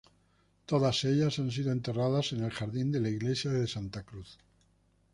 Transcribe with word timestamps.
Todas 0.65 1.03
ellas 1.03 1.37
han 1.37 1.51
sido 1.51 1.71
enterradas 1.71 2.31
en 2.33 2.43
el 2.43 2.49
jardín 2.49 2.91
de 2.91 2.99
la 3.01 3.09
iglesia 3.09 3.51
Santa 3.67 4.01
Cruz. 4.01 4.39